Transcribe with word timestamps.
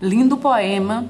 lindo 0.00 0.36
poema 0.36 1.06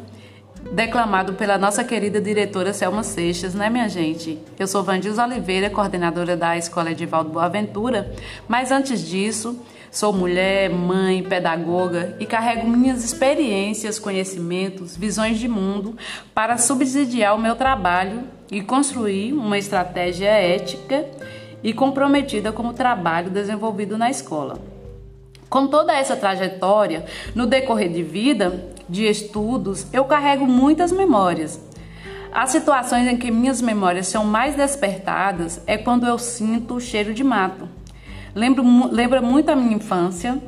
declamado 0.73 1.35
pela 1.35 1.59
nossa 1.59 1.85
querida 1.85 2.21
diretora 2.21 2.73
Selma 2.73 3.03
Seixas, 3.03 3.55
né, 3.55 3.71
minha 3.71 3.89
gente? 3.89 4.39
Eu 4.59 4.67
sou 4.67 4.83
Vandils 4.83 5.19
Oliveira, 5.19 5.71
coordenadora 5.71 6.37
da 6.37 6.57
Escola 6.57 6.91
Edivaldo 6.91 7.31
Boaventura, 7.31 8.13
mas 8.49 8.73
antes 8.73 9.07
disso, 9.07 9.61
sou 9.91 10.13
mulher, 10.13 10.71
mãe, 10.71 11.23
pedagoga 11.23 12.17
e 12.19 12.27
carrego 12.27 12.67
minhas 12.69 13.05
experiências, 13.05 13.99
conhecimentos, 13.99 14.97
visões 14.97 15.39
de 15.39 15.47
mundo 15.47 15.97
para 16.35 16.59
subsidiar 16.59 17.35
o 17.35 17.41
meu 17.41 17.55
trabalho 17.55 18.25
e 18.51 18.61
construir 18.61 19.33
uma 19.33 19.59
estratégia 19.59 20.29
ética 20.31 21.07
e 21.63 21.73
comprometida 21.73 22.53
com 22.53 22.67
o 22.67 22.73
trabalho 22.73 23.31
desenvolvido 23.31 23.97
na 23.97 24.11
escola. 24.11 24.59
Com 25.49 25.69
toda 25.69 25.97
essa 25.97 26.17
trajetória, 26.17 27.05
no 27.35 27.47
decorrer 27.47 27.89
de 27.89 28.03
vida, 28.03 28.76
de 28.89 29.05
estudos, 29.05 29.87
eu 29.93 30.05
carrego 30.05 30.47
muitas 30.47 30.93
memórias. 30.93 31.61
As 32.33 32.51
situações 32.51 33.07
em 33.07 33.17
que 33.17 33.31
minhas 33.31 33.63
memórias 33.63 34.09
são 34.09 34.25
mais 34.25 34.55
despertadas 34.55 35.61
é 35.67 35.79
quando 35.79 36.07
eu 36.07 36.19
sinto 36.19 36.75
o 36.75 36.81
cheiro 36.81 37.15
de 37.15 37.25
mato. 37.25 37.69
Lembro, 38.35 38.63
lembra 38.93 39.23
muito 39.23 39.49
a 39.49 39.57
minha 39.57 39.77
infância, 39.77 40.39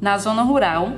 na 0.00 0.16
zona 0.16 0.42
rural, 0.42 0.92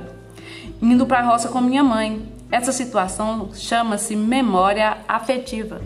indo 0.81 1.05
para 1.05 1.19
a 1.19 1.23
roça 1.23 1.49
com 1.49 1.59
minha 1.59 1.83
mãe. 1.83 2.21
Essa 2.49 2.71
situação 2.71 3.49
chama-se 3.53 4.15
memória 4.15 4.97
afetiva. 5.07 5.81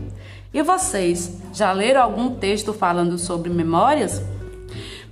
E 0.54 0.62
vocês, 0.62 1.42
já 1.54 1.72
leram 1.72 2.02
algum 2.02 2.36
texto 2.36 2.74
falando 2.74 3.18
sobre 3.18 3.50
memórias? 3.50 4.22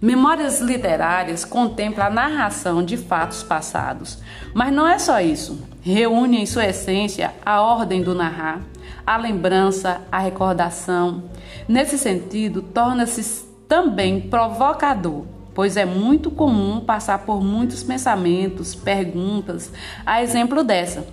Memórias 0.02 0.62
literárias 0.62 1.44
contemplam 1.44 2.08
a 2.08 2.10
narração 2.10 2.82
de 2.82 2.96
fatos 2.96 3.44
passados, 3.44 4.20
mas 4.54 4.72
não 4.72 4.88
é 4.88 4.98
só 4.98 5.20
isso. 5.20 5.62
Reúne 5.82 6.42
em 6.42 6.46
sua 6.46 6.68
essência 6.68 7.34
a 7.46 7.62
ordem 7.62 8.02
do 8.02 8.16
narrar, 8.16 8.62
a 9.06 9.18
lembrança, 9.18 10.02
a 10.10 10.20
recordação. 10.20 11.24
Nesse 11.68 11.98
sentido, 11.98 12.62
torna-se 12.62 13.46
também 13.68 14.22
provocador, 14.22 15.26
pois 15.54 15.76
é 15.76 15.84
muito 15.84 16.32
comum 16.32 16.80
passar 16.80 17.20
por 17.20 17.44
muitos 17.44 17.84
pensamentos, 17.84 18.74
perguntas, 18.74 19.70
a 20.06 20.24
exemplo 20.24 20.64
dessa. 20.64 21.06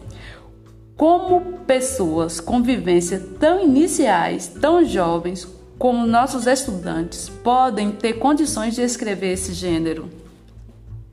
Como 0.96 1.40
pessoas 1.66 2.38
com 2.38 2.62
vivência 2.62 3.20
tão 3.40 3.64
iniciais, 3.64 4.46
tão 4.46 4.84
jovens, 4.84 5.55
como 5.78 6.06
nossos 6.06 6.46
estudantes 6.46 7.28
podem 7.28 7.92
ter 7.92 8.14
condições 8.14 8.74
de 8.74 8.82
escrever 8.82 9.32
esse 9.32 9.52
gênero? 9.52 10.08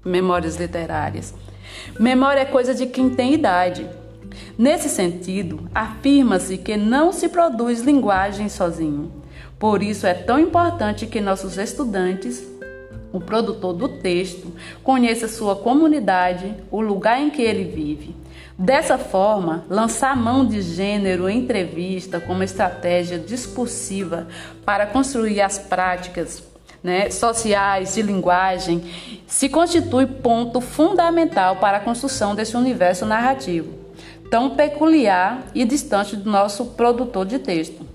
Memórias 0.05 0.55
literárias. 0.55 1.33
Memória 1.99 2.41
é 2.41 2.45
coisa 2.45 2.73
de 2.73 2.85
quem 2.85 3.09
tem 3.09 3.33
idade. 3.33 3.85
Nesse 4.57 4.87
sentido, 4.87 5.69
afirma-se 5.75 6.57
que 6.57 6.77
não 6.77 7.11
se 7.11 7.27
produz 7.27 7.81
linguagem 7.81 8.47
sozinho. 8.47 9.11
Por 9.59 9.83
isso 9.83 10.07
é 10.07 10.13
tão 10.13 10.39
importante 10.39 11.05
que 11.05 11.21
nossos 11.21 11.57
estudantes, 11.57 12.41
o 13.13 13.21
produtor 13.21 13.73
do 13.73 13.87
texto, 13.87 14.51
conheça 14.83 15.29
sua 15.29 15.55
comunidade, 15.55 16.53
o 16.69 16.81
lugar 16.81 17.21
em 17.21 17.29
que 17.29 17.41
ele 17.41 17.63
vive 17.63 18.23
Dessa 18.57 18.99
forma, 18.99 19.65
lançar 19.67 20.15
mão 20.15 20.45
de 20.45 20.61
gênero 20.61 21.27
em 21.27 21.39
entrevista 21.39 22.19
como 22.19 22.43
estratégia 22.43 23.17
discursiva 23.17 24.27
para 24.63 24.85
construir 24.85 25.41
as 25.41 25.57
práticas 25.57 26.43
né, 26.83 27.09
sociais 27.09 27.95
de 27.95 28.03
linguagem 28.03 28.83
se 29.25 29.49
constitui 29.49 30.05
ponto 30.05 30.61
fundamental 30.61 31.55
para 31.55 31.77
a 31.77 31.79
construção 31.79 32.35
desse 32.35 32.55
universo 32.55 33.07
narrativo, 33.07 33.73
tão 34.29 34.51
peculiar 34.51 35.47
e 35.55 35.65
distante 35.65 36.15
do 36.15 36.29
nosso 36.29 36.65
produtor 36.67 37.25
de 37.25 37.39
texto. 37.39 37.92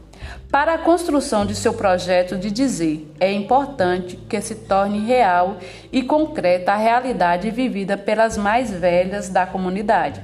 Para 0.50 0.75
a 0.75 0.78
construção 0.78 1.44
de 1.44 1.55
seu 1.55 1.75
projeto 1.75 2.37
de 2.37 2.50
dizer, 2.50 3.12
é 3.21 3.31
importante 3.33 4.16
que 4.16 4.41
se 4.41 4.55
torne 4.55 5.00
real 5.00 5.59
e 5.93 6.03
concreta 6.03 6.72
a 6.72 6.77
realidade 6.77 7.50
vivida 7.50 7.97
pelas 7.97 8.39
mais 8.39 8.71
velhas 8.71 9.28
da 9.28 9.44
comunidade. 9.47 10.22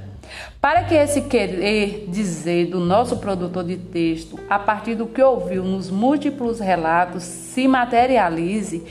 Para 0.59 0.83
que 0.83 0.95
esse 0.95 1.21
querer 1.21 2.05
dizer 2.07 2.67
do 2.67 2.79
nosso 2.79 3.17
produtor 3.17 3.63
de 3.63 3.77
texto, 3.77 4.39
a 4.49 4.57
partir 4.57 4.95
do 4.95 5.05
que 5.05 5.21
ouviu 5.21 5.63
nos 5.63 5.91
múltiplos 5.91 6.59
relatos, 6.59 7.23
se 7.23 7.67
materialize 7.67 8.83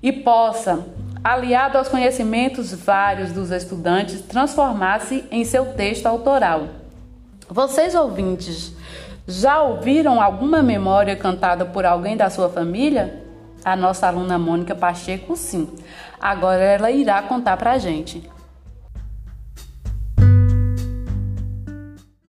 e 0.00 0.12
possa, 0.12 0.86
aliado 1.24 1.78
aos 1.78 1.88
conhecimentos 1.88 2.72
vários 2.72 3.32
dos 3.32 3.50
estudantes, 3.50 4.20
transformar-se 4.20 5.24
em 5.32 5.44
seu 5.44 5.72
texto 5.74 6.06
autoral. 6.06 6.68
Vocês 7.48 7.94
ouvintes, 7.94 8.75
já 9.26 9.60
ouviram 9.60 10.22
alguma 10.22 10.62
memória 10.62 11.16
cantada 11.16 11.64
por 11.64 11.84
alguém 11.84 12.16
da 12.16 12.30
sua 12.30 12.48
família? 12.48 13.22
A 13.64 13.74
nossa 13.74 14.06
aluna 14.06 14.38
Mônica 14.38 14.74
Pacheco, 14.74 15.36
sim. 15.36 15.68
Agora 16.20 16.62
ela 16.62 16.90
irá 16.90 17.20
contar 17.22 17.56
para 17.56 17.72
a 17.72 17.78
gente. 17.78 18.30